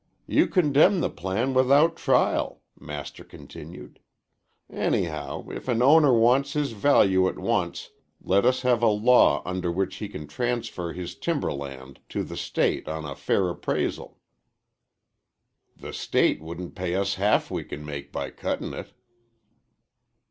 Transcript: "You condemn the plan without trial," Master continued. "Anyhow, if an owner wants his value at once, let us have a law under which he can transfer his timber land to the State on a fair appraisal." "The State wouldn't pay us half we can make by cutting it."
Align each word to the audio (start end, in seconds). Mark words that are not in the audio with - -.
"You 0.25 0.47
condemn 0.47 0.99
the 0.99 1.11
plan 1.11 1.53
without 1.53 1.95
trial," 1.95 2.63
Master 2.79 3.23
continued. 3.23 3.99
"Anyhow, 4.67 5.47
if 5.49 5.67
an 5.67 5.83
owner 5.83 6.11
wants 6.11 6.53
his 6.53 6.71
value 6.71 7.27
at 7.27 7.37
once, 7.37 7.91
let 8.19 8.43
us 8.43 8.63
have 8.63 8.81
a 8.81 8.87
law 8.87 9.43
under 9.45 9.71
which 9.71 9.97
he 9.97 10.09
can 10.09 10.25
transfer 10.25 10.91
his 10.91 11.13
timber 11.13 11.53
land 11.53 11.99
to 12.09 12.23
the 12.23 12.35
State 12.35 12.87
on 12.87 13.05
a 13.05 13.13
fair 13.13 13.47
appraisal." 13.49 14.17
"The 15.77 15.93
State 15.93 16.41
wouldn't 16.41 16.73
pay 16.73 16.95
us 16.95 17.13
half 17.21 17.51
we 17.51 17.63
can 17.63 17.85
make 17.85 18.11
by 18.11 18.31
cutting 18.31 18.73
it." 18.73 18.93